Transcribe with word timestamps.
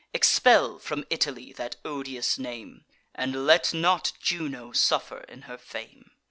Expel 0.15 0.79
from 0.79 1.05
Italy 1.11 1.53
that 1.53 1.75
odious 1.85 2.39
name, 2.39 2.85
And 3.13 3.45
let 3.45 3.71
not 3.71 4.13
Juno 4.19 4.71
suffer 4.71 5.19
in 5.29 5.43
her 5.43 5.59
fame. 5.59 6.09